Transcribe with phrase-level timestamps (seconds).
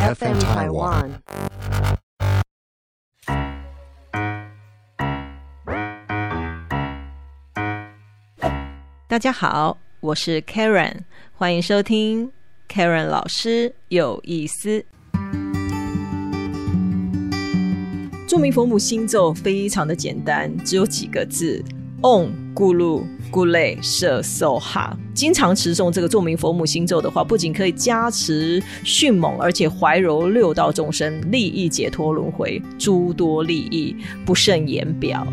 [0.00, 1.10] FM Taiwan。
[9.06, 11.00] 大家好，我是 Karen，
[11.34, 12.32] 欢迎收听
[12.66, 14.82] Karen 老师有意思。
[18.26, 21.62] 著名佛母星咒非常的简单，只有几个字
[22.00, 24.96] ：Om 咕噜咕类舍受哈。
[25.20, 35.26] 经常持诵这个著名佛母星咒的话，不仅可以加持迅猛，而且怀柔六道众生，利益解脱轮回，诸多利益不胜言表。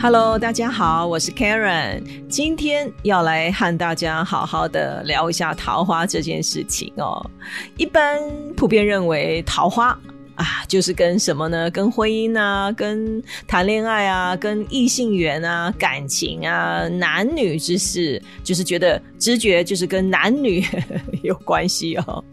[0.00, 7.30] Hello，大家好，我是 Karen，今天要来和大家好好的聊一下桃花这件事情哦。
[7.76, 8.18] 一般
[8.56, 9.98] 普遍认为桃花
[10.34, 11.70] 啊，就是跟什么呢？
[11.70, 20.64] 跟婚姻啊，跟谈恋爱啊，跟异性缘啊，感情啊，男女之事，就是觉得直觉就是跟男女
[21.22, 22.24] 有关系哦。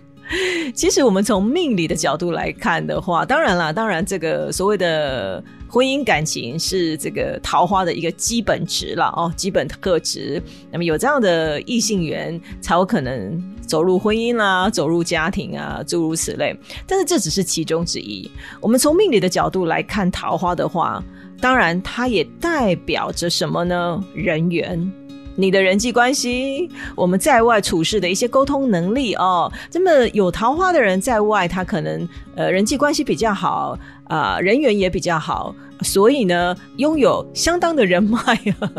[0.73, 5.43] 其实我们从命理的角度来看的话，当然啦，当然这个所谓的。
[5.71, 10.43] 婚姻感情是这个桃花的一个基本值了哦，基本特质。
[10.69, 16.53] 那么有这样的异性缘，才有可能走入婚姻啦，走入家庭啊，诸如此类。
[16.85, 18.29] 但是这只是其中之一。
[18.59, 21.01] 我们从命理的角度来看桃花的话，
[21.39, 24.03] 当然它也代表着什么呢？
[24.13, 24.91] 人缘。
[25.37, 29.49] 你的人际关系，我们在外处事的一些沟通能力哦。
[29.71, 33.79] 这么有桃花的人在外，他可能呃人际关系比较好
[34.11, 38.19] 啊，人缘也比较好，所以呢，拥有相当的人脉，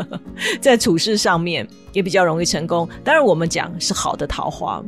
[0.61, 2.87] 在处事上面也比较容易成功。
[3.03, 4.83] 当然，我们讲是好的桃花。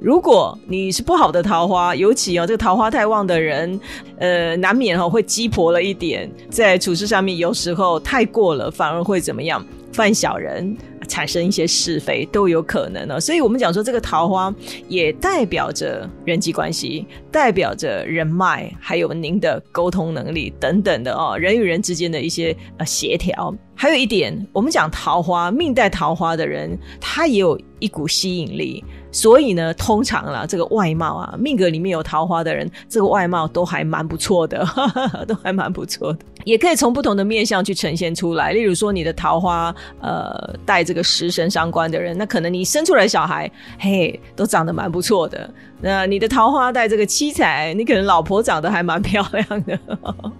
[0.00, 3.80] 如果你是不好的桃花，尤其哦这个桃花太旺的人，
[4.18, 9.66] 呃，难免哈会鸡婆了一点，在处事上面有时候太过了，反而会怎么样？
[9.92, 10.76] 犯小人。
[11.10, 14.54] 产生一些是非都有可能呢，所以我们讲说这个桃花
[14.88, 23.52] 也代表着人际关系，代表着人脉，还有您的沟通能力等等的哦，人与人之间的一些呃协调。
[23.74, 28.84] 还有一点，我们讲桃花命带桃花的人，他也有一股吸引力。
[29.10, 34.64] 所以呢，通常啦，这个外貌啊，命格里面有桃花的人，这个外貌 都还蛮不错的，
[35.26, 36.18] 都还蛮不错的。
[36.44, 38.52] 也可以从不同的面相去呈现出来。
[38.52, 45.48] 例如说，你的桃花呃带这个食神相关的人，那可能你生出来小孩，嘿，都长得蛮不错的。
[45.80, 49.78] 那你的桃花带这个七彩，你可能老婆长得还蛮漂亮的。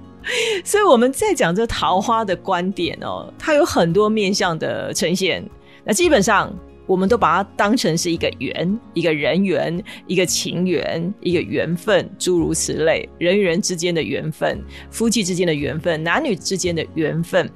[0.65, 5.45] 所以我们在讲这桃花的观点哦，它有很多面相的呈现。
[5.85, 6.53] 那基本上。
[6.91, 17.49] 我们都把它当成是一个缘，一个人缘，一个情缘，一个缘分，诸如此类，人与人之间的缘分，夫妻之间的缘分，男女之间的缘分，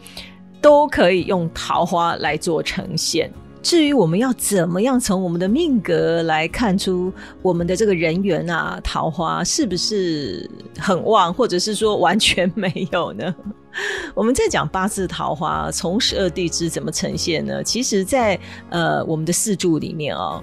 [0.60, 3.28] 都可以用桃花来做呈现。
[3.60, 7.12] 至于我们要怎么样从我们的命格来看出
[7.42, 13.34] 我们的这个人缘啊，桃花是不是很旺，或者是说完全没有呢？
[14.14, 17.62] 我们在讲八字桃花从十二地支怎么呈现呢？
[17.62, 18.38] 其实，在
[18.70, 20.42] 呃我们的四柱里面哦。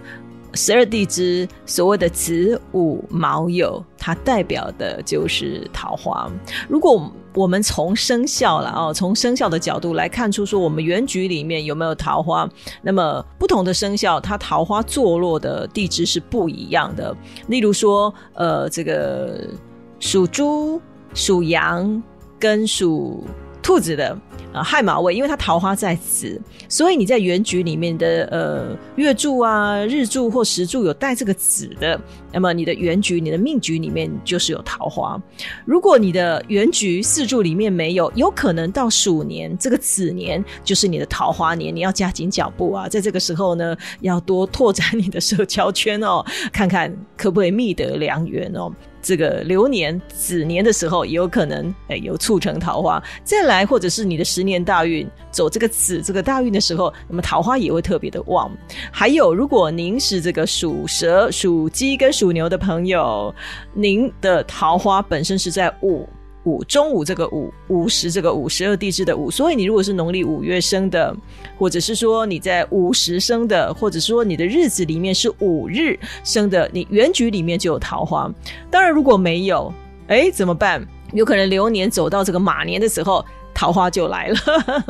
[0.54, 6.30] 十二地支所谓的子午卯酉，它代表的就是桃花。
[6.68, 12.50] 如果我们从生肖了哦，从生肖的角度来看出说我们原局里面有没有桃花，
[12.82, 17.16] 那么不同的生肖它桃花坐落的地支是不一样的。
[17.48, 19.48] 例如说，呃，这个
[20.02, 20.82] 属猪、
[21.14, 22.04] 属羊
[22.42, 23.24] 跟属
[23.64, 24.18] 兔子的。
[24.54, 26.38] 啊，亥马位，因为它桃花在子，
[26.68, 31.98] 所以你在原局里面的呃月柱啊、日柱或时柱有带这个子的，
[32.34, 35.18] 那么你的原局、你的命局里面就是有桃花。
[35.64, 46.22] 如果你的原局四柱里面没有，有可能到鼠年这个子年就是你的桃花年，你要加紧脚步啊，在这个时候呢，要多拓展你的社交圈哦，
[46.52, 48.70] 看看可不可以觅得良缘哦。
[49.02, 53.02] 这个流年子年的时候，也有可能哎有促成桃花。
[53.24, 58.52] 再来，或者是你的十年大运走这个子这个大运的时候，那么桃花也会特别的旺。
[58.92, 63.34] 还有，如果您是这个属蛇、属鸡跟属牛的朋友，
[63.74, 66.08] 您的桃花本身是在午。
[66.44, 71.16] 五中午这个午午时这个午十二地支的午，所以你如果是农历五月生的，
[71.58, 78.32] 或者是说你在午时生的，或者说你的日子里面是五日生的，你原局里面就有桃花。
[78.70, 79.72] 当然如果没有，
[80.08, 80.86] 哎怎么办？
[81.14, 83.24] 有可能流年走到这个马年的时候。
[83.54, 84.38] 桃花就来了，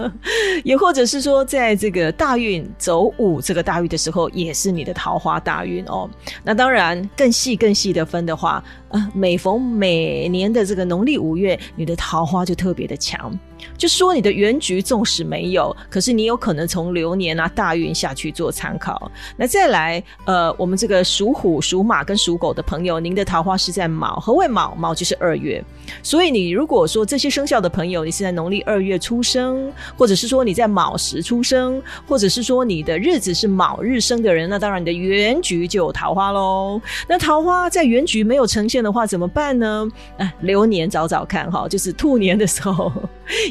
[0.64, 6.10] 也或者是说，在这个大运走五这个大运的时候，也是你的桃花大运哦。
[6.44, 13.38] 那当然，更细更细的分的话，呃，每逢每年的这个农历五月，你的桃花就特别的强。
[13.78, 19.12] 就说你的原局纵使没有，可是你有可能从流年啊大运下去做参考。
[19.36, 24.76] 那再来，呃，我们这个属虎、属马跟属狗的朋友，您的桃花是在卯，何谓卯？
[24.76, 25.64] 卯就是二月。
[26.04, 36.82] 所以你如果说这些生肖的朋友，你是在农历二月出生，或者是说你在卯时出生，或者是说你的日子是卯日生的人，那当然你的原局就有桃花喽。
[37.08, 39.88] 那桃花在原局没有呈现的话，怎么办呢？
[40.18, 42.92] 哎，流年找找看哈，就是兔年的时候。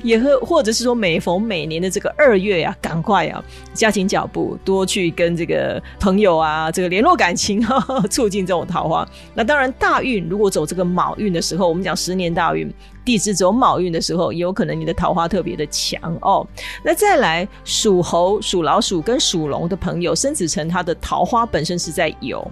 [0.03, 3.43] 也和或者是说每逢每年的这个二月呀，赶快啊，
[3.73, 7.65] 加紧脚步，多去跟这个朋友啊，这个联络感情，
[8.11, 9.07] 促进这种桃花。
[9.35, 12.73] 那当然，大运如果走这个卯运的时候，我们讲十年大运，
[13.05, 16.47] 地支走卯运的时候，也有可能你的桃花特别的强哦。
[16.83, 22.47] 那再来属猴、属老鼠跟属龙的朋友，生子辰他的桃花本身是在酉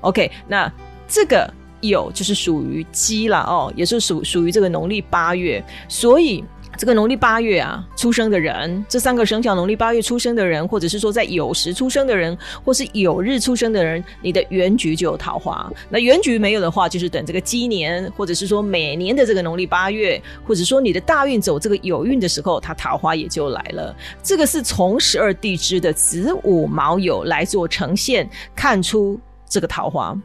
[0.00, 0.72] ，OK，那
[1.06, 1.52] 这个
[1.82, 6.44] 酉就是属于鸡了哦，也是属属于这个农历八月，所以。
[6.82, 15.72] 这个农历八月啊，出生的人，这三个生肖农历八月出生的人，或者是说在酉时出生的人，或是酉日出生的人，你的原局就有桃花。
[15.88, 23.94] 那原局没有的话，就是等这个鸡年，或者是说每年的这个农历八月，或者说你的大运走这个酉运的时候，它桃花也就来了。
[24.20, 30.20] 这个是从十二地支的子午卯酉来做呈现，看出这个桃花。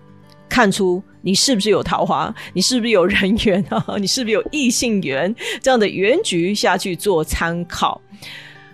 [0.50, 3.83] 看出你是不是有桃花，你是不是有人缘啊？
[4.00, 5.35] 你是不是有异性缘？
[5.62, 8.01] 这样的原局下去做参考。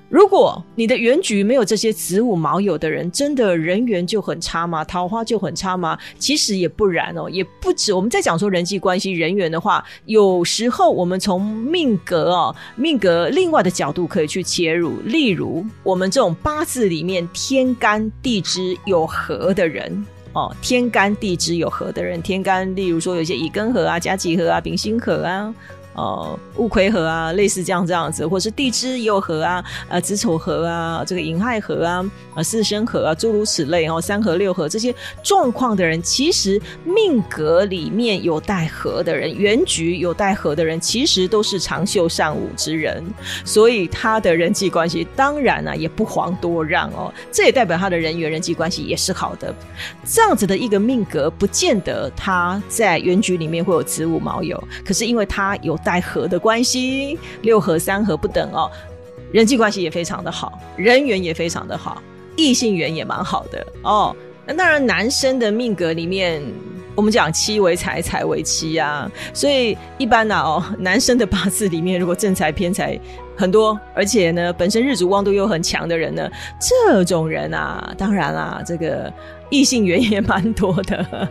[0.07, 4.85] 如果你的原局没有这些子午卯酉的人，真的人缘就很差吗？
[4.85, 5.97] 桃花就很差吗？
[6.19, 7.91] 其实也不然哦，也不止。
[7.91, 14.99] 我们在讲说人际关系、人缘的话，有时候我们从命格哦，命格另外的角度可以去切入。
[15.05, 20.05] 例如，我们这种八字里面天干地支有合的人。
[20.33, 25.53] 哦，天干地支有合的人，天干例如说有些乙庚合啊、甲己合啊、丙辛合啊。
[25.95, 32.03] 呃，戊癸合啊，类似这样这样子，或是地支也有合啊，呃，子丑合啊，这个寅亥合啊，
[32.33, 34.93] 啊，巳申合啊，诸如此类哦，三合六合这些
[35.23, 43.03] 状况的人，其实命格里面有带合的人，原局有带合的人，其实都是长袖善舞之人，
[43.45, 49.53] 所以他的人际关系当然啊也不遑多让哦，这也代表他的人缘人际关系也是好的。
[50.03, 55.77] 这样子的一个命格，不见得他在原局里面会有子午卯酉，可是因为他有。
[55.83, 58.69] 带合的关系，六合三合不等哦，
[59.31, 62.01] 人际关系也非常的好，人缘也非常的好，
[62.35, 64.15] 异性缘也蛮好的哦。
[64.45, 66.41] 那当然，男生的命格里面，
[66.95, 72.99] 我们讲妻为财，财为妻啊，所以一般呢哦，男生的八字里面如果正财偏财
[73.37, 76.29] 很多，而且呢本身日主旺度又很强的人呢，
[76.59, 79.11] 这种人啊，当然啦，这个
[79.49, 81.29] 异性缘也蛮多的。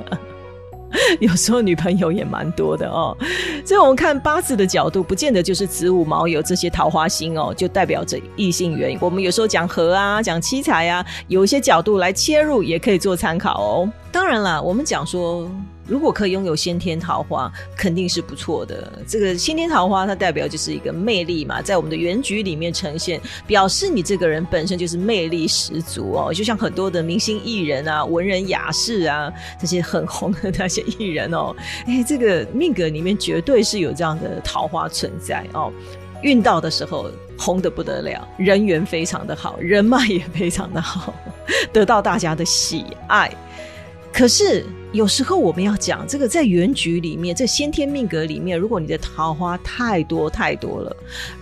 [1.21, 3.17] 有时候女朋友也蛮多的哦，
[3.65, 8.97] 所以我们看八字的角度，不见得就是子午卯酉这些桃花星哦，就代表着异性缘。
[9.01, 13.91] 我们有时候讲和啊，讲七彩啊，有一些角度来切入，也可以做参考哦。
[14.11, 15.51] 当然啦，我们讲说。
[15.93, 18.91] 如果可以拥有先天桃花，肯定是不错的。
[19.07, 26.33] 这个先天桃花，它代表就是一个魅力嘛，在我们的原局里面呈现，表示你这个人本身就是魅力十足哦。
[26.33, 29.31] 就像很多的明星艺人啊、文人雅士啊，
[29.61, 31.55] 这些很红的那些艺人哦，
[31.87, 35.71] 哎，这个命格里面绝对是有这样的桃花存在哦。
[36.23, 41.13] 运到的时候红的不得了，人缘非常的好，人脉也非常的好，
[41.71, 43.31] 得到大家的喜爱。
[44.13, 44.65] 可是。
[44.93, 50.95] 有时候我们要讲这个，在原局里面，在先天命格里面，如果你的桃花太多太多了，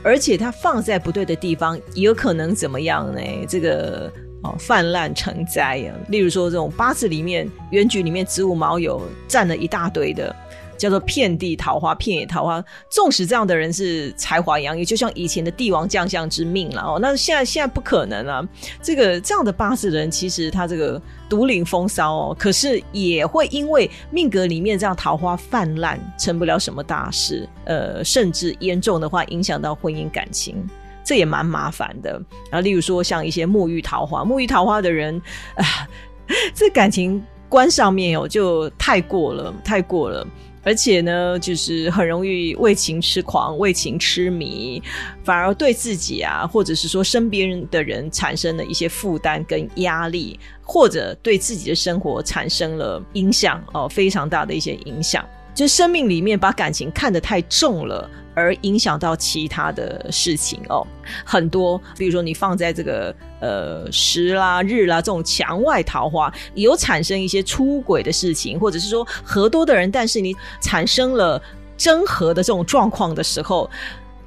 [0.04, 3.20] 而且它放在不对的地方，也有可能怎么样呢？
[3.48, 4.08] 这个
[4.44, 5.90] 哦，泛滥成灾啊！
[6.10, 10.32] 例如说，这种八字里面原局里面子午卯酉占了一大堆的。
[10.78, 12.64] 叫做遍地桃花，遍野桃花。
[12.88, 16.98] 纵使这样的人是才华洋溢，就像以前的帝王将相之命了哦。
[17.02, 18.48] 那现在现在不可能啊。
[18.82, 20.98] 这个这样的八字人，其实他这个
[21.30, 27.48] 独领风骚哦，可是也会因为命格里面这样桃花泛滥，成不了什么大事。
[27.64, 30.56] 呃，甚至严重的话，影响到婚姻感情，
[31.04, 32.20] 这也蛮麻烦的。
[32.50, 35.22] 然后，例如说像一些沐浴桃花，沐浴桃花的人
[35.54, 35.64] 啊，
[36.52, 40.26] 这感情观上面哦，就太过了，太过了。
[40.62, 44.82] 而且呢，就是很容易为情痴狂、为情痴迷，
[45.24, 55.24] 反而对自己啊，或者是说身边的人产生了一些负担跟压力，或者对自己的生活产生了影响哦，非常大的一些影响。
[55.54, 58.08] 就生命里面把感情看得太重了。
[58.32, 60.86] 而影响到其他的事情哦，
[61.26, 71.42] 很多，比如说你放在这个呃时啦、日啦这种墙外桃花，有产生一些出轨的事情，或者是说合多的人，但是你产生了
[71.76, 73.68] 真合的这种状况的时候，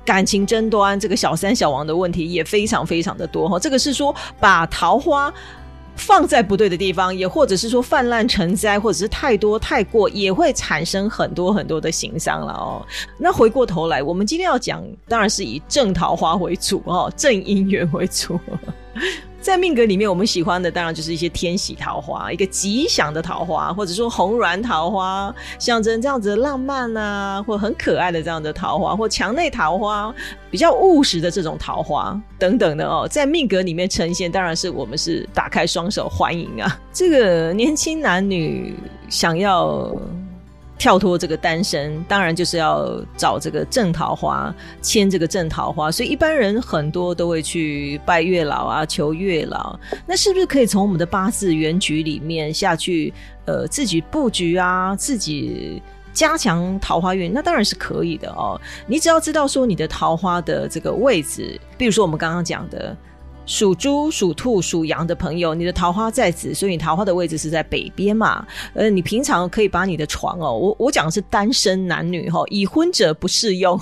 [0.04, 3.58] 感情争端，这个小三小王的问题也非常非常的多哈。
[3.60, 5.34] 这个是说把桃花。
[5.96, 12.86] 放在不对的地方，也或者是说泛滥成灾，或者是太多太过，也会产生很多很多的形伤了哦。
[13.18, 18.40] 那回过头来，我们今天要讲，当然是以正桃花为主哦，正姻缘为主。
[19.44, 30.16] 在命格里面，我们喜欢的当然就是一些天喜桃花，一个吉祥的桃花，或者说红鸾桃花，象征这样子浪漫啊，或很可爱的这样的桃花，或墙内桃花，
[30.50, 36.80] 比较务实的这种桃花等等的哦，在命格里面呈现，当然是我们是打开双手欢迎啊。
[36.94, 38.74] 这个年轻男女
[39.10, 39.94] 想要。
[40.84, 45.90] 跳脱这个单身，当然就是要找这个正桃花，牵这个正桃花。
[45.90, 49.80] 所以一般人很多都会去拜月老啊，求月老。
[50.06, 53.14] 那是不是可以从我们的八字原局里面下去，
[53.46, 57.32] 呃，自己布局啊，自己加强桃花运？
[57.32, 58.60] 那当然是可以的哦。
[58.86, 62.94] 你只要知道说你的桃花的这个位置，比如说我们刚刚讲的。
[63.46, 68.46] 属猪、属兔、属羊的朋友，你的桃花在子，所以你桃花的位置是在北边嘛？
[68.74, 73.80] 呃，你平常可以把你的床哦，我我讲的是单身男女哈，已婚者不适用。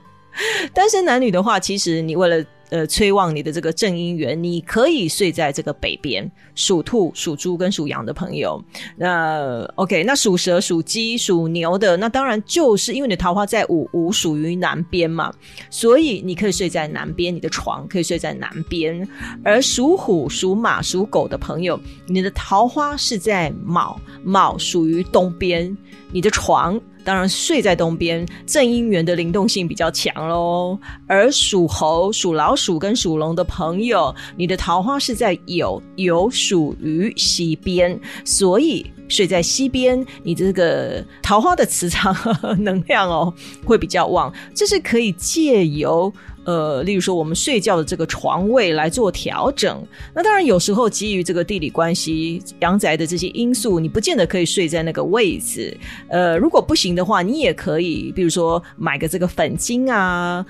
[0.72, 2.44] 单身男女的话，其实你为了。
[2.70, 6.30] 呃，催旺你的这个正姻缘，你可以睡在这个北边。
[6.54, 8.62] 属兔、属猪跟属羊的朋友，
[8.96, 15.32] 那 OK，那属蛇、属鸡、属牛的，那当然就是因为你的桃花在五五属于南边嘛，
[15.70, 19.08] 所以你可以睡在南边，你的床可以睡在南边。
[19.42, 25.76] 而属虎、属马、属狗的朋友，你的桃花是在卯，卯属于东边，
[26.12, 26.80] 你的床。
[27.04, 30.78] 当然，睡在东边，正姻缘的灵动性比较强喽。
[31.06, 42.14] 而属猴、属老鼠跟属龙的朋友，你的桃花是在酉，酉属于西边，所以睡在西边，你这个桃花的磁场
[42.58, 43.32] 能量哦
[43.64, 44.32] 会比较旺。
[44.54, 46.12] 这是可以借由。
[46.50, 49.80] 呃，例如说我们睡觉的这个床位来做调整，
[50.12, 55.76] 那当然有时候基于这个地理关系、阳宅的这些因素，你不见得可以睡在那个位置。
[56.08, 60.44] 呃，如果不行的话，你也可以，比如说买个这个粉晶啊，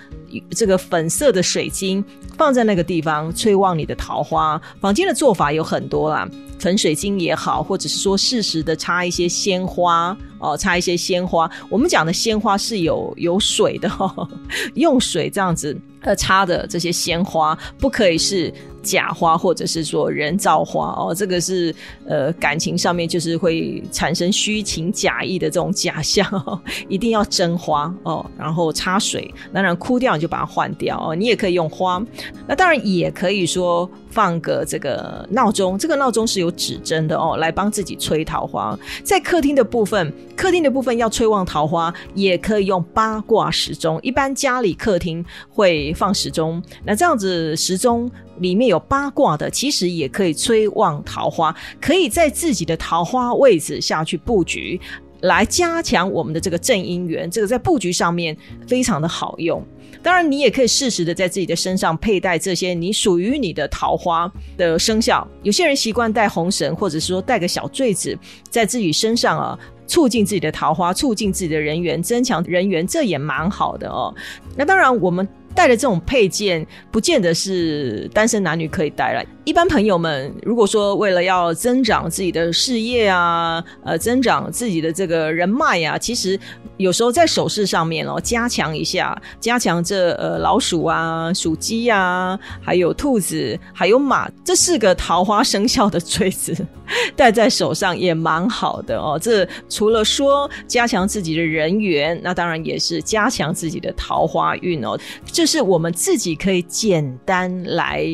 [0.51, 2.03] 这个粉色的水晶
[2.39, 4.59] 放在那个地方，催旺你的桃花。
[4.81, 6.27] 房间的做法有很多啦。
[6.59, 11.51] 粉水晶也好，或者是说适时的插一些鲜花哦，插一些鲜花。
[11.69, 13.89] 我们讲的鲜花是有有水的，
[14.75, 18.53] 用水这样子呃插的这些鲜花，不可以是。
[18.83, 21.75] 假花或者是说人造花哦，这个是
[22.07, 31.15] 呃感情上面就是会产生虚情假意的这种假象，哦一定要真花哦，然后插水，当然枯掉你就把它换掉哦。
[31.15, 32.03] 你也可以用花，
[32.49, 38.75] 那当然也可以说放个这个闹钟，这个闹钟是有指针的哦，来帮自己催桃花。
[39.05, 44.01] 在客厅的部分，客厅的部分要催旺桃花，也可以用八卦时钟。
[44.03, 48.11] 一般家里客厅会放时钟，那这样子时钟。
[48.39, 54.81] 里面有八卦的，其实也可以催旺桃花，可以在自己的桃花位置下去布局，
[55.21, 57.31] 来加强我们的这个正姻缘。
[57.31, 58.35] 这个在布局上面
[58.67, 59.63] 非常的好用。
[60.03, 65.29] 当然，你也可以适时的在自己的身上佩戴这些你属于你的桃花的生肖。
[65.43, 68.19] 有些人习惯戴红绳，或者说戴个小坠子
[68.49, 74.15] 在自己身上啊，促进自己的桃花，促进自己的人缘，增强人缘，这也蛮好的哦。
[74.57, 75.29] 那当然，我们。
[75.55, 79.27] 带的这种配件，不见得是单身男女可以带来。
[79.51, 86.39] 一般朋友们，如果说为了要增长自己的事业啊，呃，增长自己的这个人脉呀，其实
[86.77, 96.57] 有时候在首饰上面哦，加强一下，加强这呃老鼠啊、属鸡啊，还有兔子，还有马这四个桃花生肖的坠子，
[97.17, 99.19] 戴在手上也蛮好的哦。
[99.21, 104.97] 这除了说加强自己的人缘，那当然也是加强自己的桃花运哦。
[105.25, 108.07] 这是我们自己可以简单来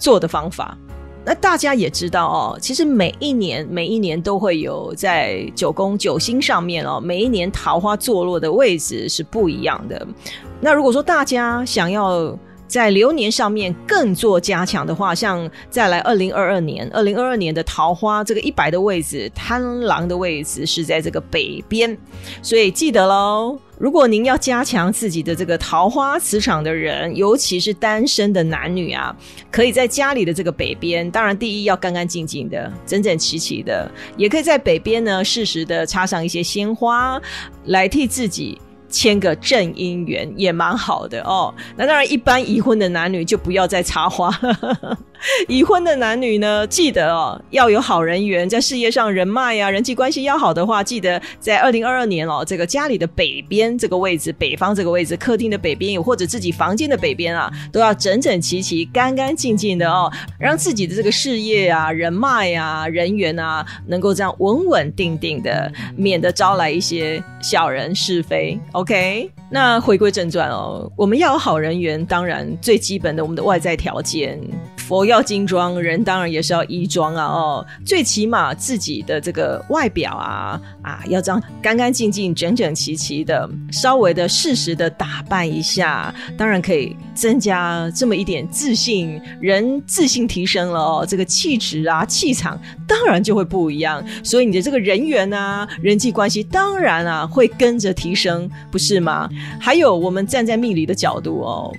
[0.00, 0.76] 做的方法。
[1.22, 10.04] 那大家也知道哦，其实每一年每一年都会有在九宫九星上面哦，每一年桃花坐落的位置是不一样的。
[10.60, 21.96] 那如果说大家想要在流年上面更做加强的话，像再来二零二二年，二零二二年的桃花这个一百的位置，贪狼的位置是在这个北边，
[22.42, 23.58] 所以记得喽。
[23.80, 29.16] 如果您要加强自己的这个桃花磁场的人，尤其是单身的男女啊，
[29.50, 37.18] 可以在家里的这个北边，当然第一要干干净净的、整整齐齐的，也可以在北边呢适时的插上一些鲜花，
[37.64, 38.60] 来替自己
[38.90, 41.54] 签个正姻缘也蛮好的哦。
[41.76, 44.98] 那当然，一般已婚的男女就不要再插花了。
[45.48, 68.58] 已婚的男女呢，记得哦，要有好人缘，在事业上人脉呀、人际关系要好的话，记得在二零二二年哦，这个家里的北边这个位置，北方这个位置，客厅的北边，或者自己房间的北边啊，都要整整齐齐、干干净净的哦，让自己的这个事业啊、人脉啊、人缘啊，能够这样稳稳定定的，免得招来一些小人是非。
[68.80, 69.30] okay?
[69.50, 74.40] 那回归正传哦，我们要有好人缘，当然最基本的我们的外在条件。
[74.76, 77.24] 佛要金装，人当然也是要衣装啊！
[77.24, 99.30] 哦，最起码自己的这个外表啊啊，要这样干干净净、整整齐齐的，稍微的适时的打扮一下，当然可以增加这么一点自信，人自信提升了哦，这个气质啊、气场当然就会不一样，所以你的这个人缘啊、人际关系当然啊会跟着提升，不是吗？
[99.58, 101.72] 还有，我们站在命理的角度哦。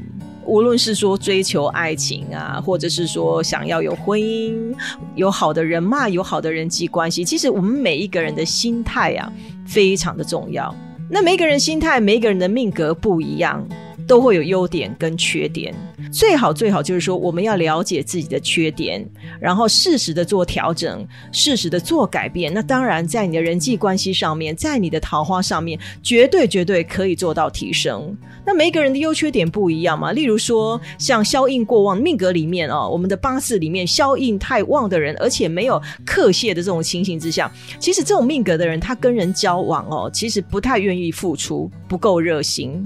[0.45, 4.73] 无论是说追求爱情啊，或者是说想要有婚姻、
[5.15, 9.31] 有好的人脉、有好的人际关系，其实我们每一个人的心态啊，
[9.65, 10.75] 非常的重要。
[11.09, 13.65] 那每个人心态，每个人的命格不一样。
[14.07, 15.73] 都会有优点跟缺点，
[16.11, 19.03] 最好最好就是说，我们要了解自己的缺点，
[19.39, 22.53] 然后适时的做调整，适时的做改变。
[22.53, 28.15] 那当然，在你的人际关系上面，在你的桃花上面，绝对绝对可以做到提升。
[28.45, 37.49] 那每一个人的优缺点不一样嘛，例如说，像消印过旺命格里面哦，我们的八字里面消印太旺的人，而且没有克泄的这种情形之下，
[37.79, 42.85] 其实这种命格的人，他跟人交往哦，其实不太愿意付出，不够热心。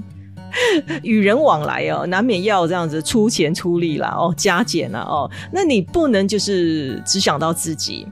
[1.02, 8.06] 与人往来哦，难免要这样子出钱出力啦，哦，加减了哦，那你不能就是只想到自己。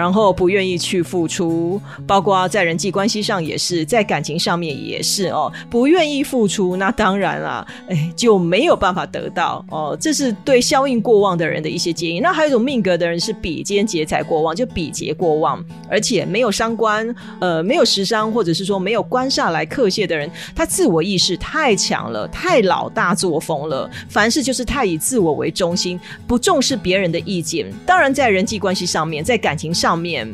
[0.00, 9.94] 然后不愿意去付出，包括在人际关系上也是，在感情上面也是哦，不愿意付出，那当然了，哎，就没有办法得到哦。
[10.00, 12.18] 这是对消应过旺的人的一些建议。
[12.18, 27.70] 那还有一种命格的人是比肩劫财过旺，就比劫过旺，而且没有伤官，呃，没有食伤，或者是说没有官煞来克泄的人，他自我意识太强了，太老大作风了，凡事就是太以自我为中心，不重视别人的意见。
[27.84, 29.89] 当然，在人际关系上面，在感情上。
[29.90, 30.24] 上面，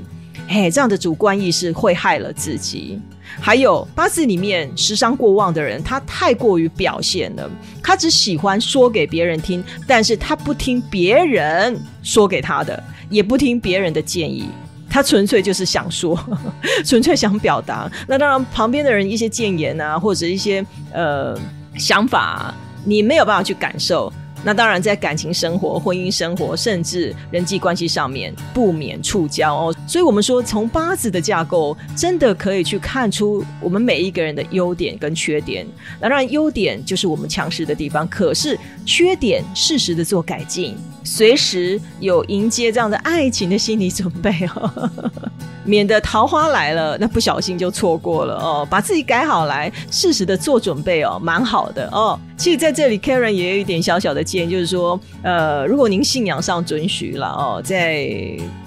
[0.48, 3.00] 哎，这样的主观意识会害了自己。
[3.40, 7.50] 还有八字里面时伤过旺的人，他太过于表现了，
[7.82, 14.46] 他只喜欢说给别人听，但是他不听别人说给他的，也不听别人的建议，
[14.90, 16.18] 他纯粹就是想说，
[16.84, 17.90] 纯粹想表达。
[18.06, 21.34] 那当然，旁边的人一些谏言啊，或者一些呃
[21.78, 24.12] 想法，你没有办法去感受。
[24.46, 29.75] 那当然，在感情生活、婚姻生活，甚至人际关系上面，不免触礁哦。
[29.86, 35.66] 所以，我们说，从八字的架构，真的可以去看出我们每一个人的优点跟缺点。
[36.00, 44.90] 当然，优点就是我们强势的地方，可是缺点适时的做改进，随时有迎接这样的爱情的心理准备哦。
[45.64, 48.66] 免得桃花来了，那不小心就错过了哦。
[48.70, 52.18] 把自己改好来，适时的做准备哦，蛮好的哦。
[52.36, 58.08] 其实在这里，Karen 也有一点小小的建议，就是说，呃，如果您信仰上准许了哦，在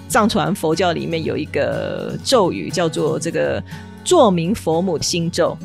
[0.10, 3.63] 藏传佛教里面有一个咒语叫做这个
[4.04, 5.58] 作明佛母心咒。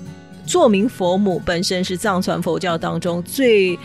[0.46, 3.76] 作明佛母本身是藏传佛教当中最。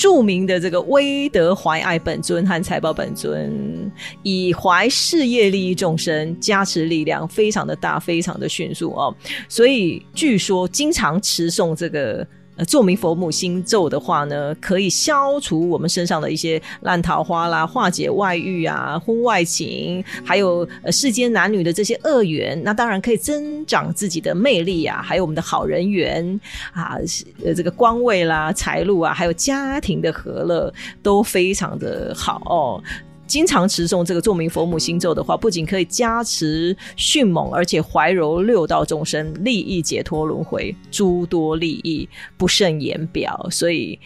[0.00, 3.90] 著名的这个威德怀爱本尊和财宝本尊，
[4.22, 9.12] 以怀事业利益众生，加持力量非常的大，非常的迅速哦，
[9.48, 12.24] 所以据说经常持诵这个。
[12.58, 22.60] 呃，做明佛母心咒的话呢，可以消除我们身上的一些烂桃花啦，化解外遇啊、婚外情，还有世间男女的这些恶缘。
[22.64, 26.40] 那当然可以增长自己的魅力啊，还有我们的好人缘
[26.72, 26.98] 啊，
[27.44, 32.82] 呃这个官位啦、财路啊，还有家庭的和乐都非常的好。
[33.28, 43.46] 经常持诵这个著名佛母心咒的话，不仅可以加持迅猛，而且怀柔六道众生，利益解脱轮回，诸多利益不胜言表。
[43.50, 43.98] 所以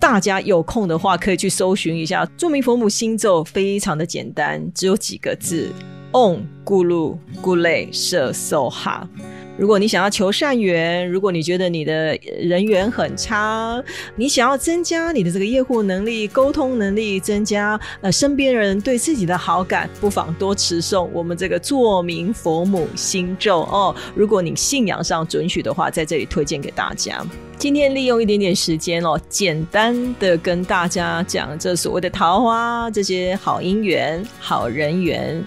[0.00, 5.70] 大家有空的话，可以去搜寻一下著名佛母心咒，非常的简单，只有几个字
[6.12, 9.06] ：Om Guru Gule Se Soha。
[9.56, 13.80] 如果你想要求善缘，如果你觉得你的人缘很差，
[14.16, 23.94] 你想要增加你的这个业务能力、沟通能力，增加呃身边人对自己的好感，不妨多持诵我们这个作明佛母心咒哦。
[24.14, 27.24] 如果你信仰上准许的话，在这里推荐给大家。
[27.56, 35.42] 今天利用一点点时间哦，简单的跟大家讲这所谓的桃花，这些好姻缘、好人缘。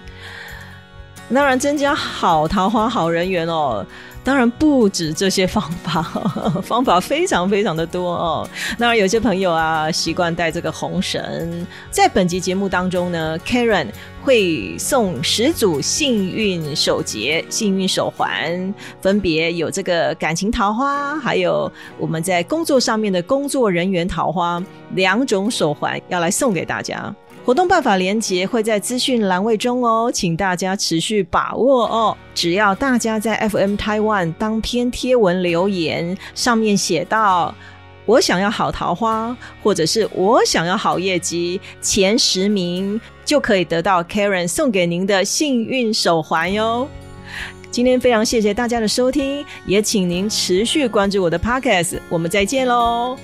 [1.32, 3.84] 当然，增加好桃花、好人缘哦。
[4.24, 6.02] 当然不止这些方法，
[6.62, 8.48] 方法非常非常的多哦。
[8.78, 13.86] 当然，有些朋友啊习惯带这个红绳，在本集节目当中呢，Karen
[14.22, 27.14] 会送十组幸运手结、幸运手环，分别有这个感情桃花，还有我们在工作上面的工作人员桃花两种手环要来送给大家。
[27.48, 32.14] 活动办法连结会在资讯栏位中哦，请大家持续把握哦。
[32.34, 37.54] 只要大家在 FM Taiwan 当篇贴文留言，上面写到
[38.04, 39.34] “我想要好桃花”
[39.64, 46.86] 或者是我想要好业绩，前十名就可以得到 Karen 送给您的幸运手环哟。
[47.70, 53.16] 今天非常谢谢大家的收听，也请您持续关注我的 Podcast，我们再见喽。